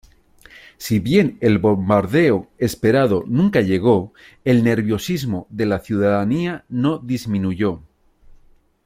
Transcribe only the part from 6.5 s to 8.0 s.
no disminuyó.